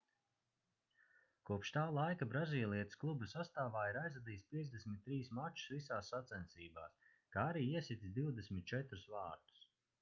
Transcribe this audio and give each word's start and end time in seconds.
kopš 1.49 1.71
tā 1.75 1.83
laika 1.97 2.27
brazīlietis 2.31 2.97
kluba 3.03 3.29
sastāvā 3.35 3.83
ir 3.91 3.99
aizvadījis 4.05 4.47
53 4.55 5.19
mačus 5.41 5.69
visās 5.77 6.11
sacensībās 6.17 6.99
kā 7.37 7.47
arī 7.55 7.65
iesitis 7.79 8.19
24 8.21 9.07
vārtus 9.19 9.67